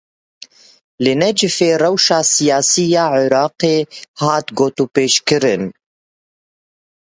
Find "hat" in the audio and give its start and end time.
4.19-4.47